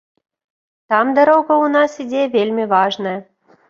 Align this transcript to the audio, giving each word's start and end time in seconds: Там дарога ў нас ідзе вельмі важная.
Там 0.93 1.13
дарога 1.21 1.53
ў 1.65 1.77
нас 1.79 1.91
ідзе 2.09 2.27
вельмі 2.41 2.71
важная. 2.77 3.19